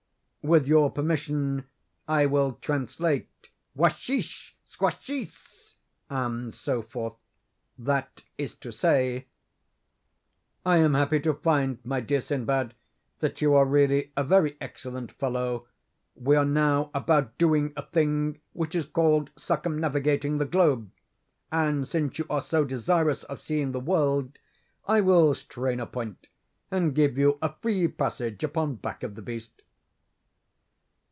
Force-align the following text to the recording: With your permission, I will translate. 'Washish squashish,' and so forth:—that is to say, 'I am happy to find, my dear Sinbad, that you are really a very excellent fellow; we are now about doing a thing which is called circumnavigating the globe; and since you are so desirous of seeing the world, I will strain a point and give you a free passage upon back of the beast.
With 0.43 0.65
your 0.65 0.89
permission, 0.89 1.65
I 2.07 2.25
will 2.25 2.53
translate. 2.63 3.29
'Washish 3.77 4.55
squashish,' 4.63 5.75
and 6.09 6.51
so 6.51 6.81
forth:—that 6.81 8.23
is 8.39 8.55
to 8.55 8.71
say, 8.71 9.27
'I 10.65 10.77
am 10.77 10.93
happy 10.95 11.19
to 11.19 11.35
find, 11.35 11.77
my 11.85 11.99
dear 11.99 12.21
Sinbad, 12.21 12.73
that 13.19 13.39
you 13.39 13.53
are 13.53 13.65
really 13.65 14.11
a 14.17 14.23
very 14.23 14.57
excellent 14.59 15.11
fellow; 15.11 15.67
we 16.15 16.35
are 16.35 16.43
now 16.43 16.89
about 16.91 17.37
doing 17.37 17.71
a 17.77 17.85
thing 17.85 18.41
which 18.53 18.73
is 18.73 18.87
called 18.87 19.29
circumnavigating 19.35 20.39
the 20.39 20.45
globe; 20.45 20.89
and 21.51 21.87
since 21.87 22.17
you 22.17 22.25
are 22.31 22.41
so 22.41 22.65
desirous 22.65 23.21
of 23.25 23.39
seeing 23.39 23.73
the 23.73 23.79
world, 23.79 24.39
I 24.87 25.01
will 25.01 25.35
strain 25.35 25.79
a 25.79 25.85
point 25.85 26.25
and 26.71 26.95
give 26.95 27.15
you 27.15 27.37
a 27.43 27.53
free 27.61 27.87
passage 27.87 28.43
upon 28.43 28.77
back 28.77 29.03
of 29.03 29.13
the 29.13 29.21
beast. 29.21 29.61